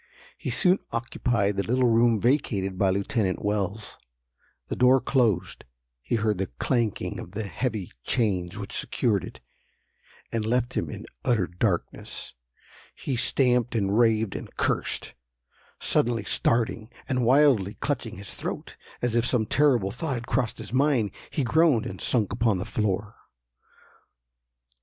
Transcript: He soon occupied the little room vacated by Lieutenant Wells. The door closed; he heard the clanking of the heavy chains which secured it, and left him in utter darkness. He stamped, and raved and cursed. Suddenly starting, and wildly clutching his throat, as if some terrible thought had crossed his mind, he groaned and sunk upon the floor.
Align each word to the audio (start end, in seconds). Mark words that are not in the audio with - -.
He 0.35 0.49
soon 0.49 0.79
occupied 0.91 1.57
the 1.57 1.63
little 1.63 1.85
room 1.87 2.19
vacated 2.19 2.75
by 2.75 2.89
Lieutenant 2.89 3.45
Wells. 3.45 3.99
The 4.65 4.75
door 4.75 4.99
closed; 4.99 5.63
he 6.01 6.15
heard 6.15 6.39
the 6.39 6.47
clanking 6.57 7.19
of 7.19 7.33
the 7.33 7.43
heavy 7.45 7.91
chains 8.03 8.57
which 8.57 8.75
secured 8.75 9.23
it, 9.23 9.41
and 10.31 10.43
left 10.43 10.73
him 10.73 10.89
in 10.89 11.05
utter 11.23 11.45
darkness. 11.45 12.33
He 12.95 13.15
stamped, 13.15 13.75
and 13.75 13.95
raved 13.95 14.35
and 14.35 14.49
cursed. 14.57 15.13
Suddenly 15.79 16.23
starting, 16.23 16.89
and 17.07 17.23
wildly 17.23 17.75
clutching 17.75 18.15
his 18.17 18.33
throat, 18.33 18.77
as 19.03 19.13
if 19.15 19.23
some 19.23 19.45
terrible 19.45 19.91
thought 19.91 20.15
had 20.15 20.25
crossed 20.25 20.57
his 20.57 20.73
mind, 20.73 21.11
he 21.29 21.43
groaned 21.43 21.85
and 21.85 22.01
sunk 22.01 22.33
upon 22.33 22.57
the 22.57 22.65
floor. 22.65 23.17